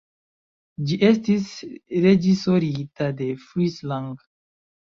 Ĝi 0.91 0.97
estis 1.09 1.51
reĝisorita 2.07 3.13
de 3.23 3.31
Fritz 3.47 3.79
Lang. 3.95 4.13